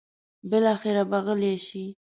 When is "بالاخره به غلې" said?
0.49-1.55